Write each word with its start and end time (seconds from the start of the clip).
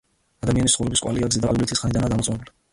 ადამიანის 0.45 0.75
ცხოვრების 0.77 1.05
კვალი 1.05 1.27
აქ 1.29 1.37
ზედა 1.37 1.53
პალეოლითის 1.53 1.85
ხანიდანაა 1.85 2.13
დამოწმებული. 2.17 2.59